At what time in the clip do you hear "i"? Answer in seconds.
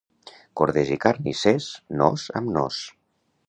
0.95-0.97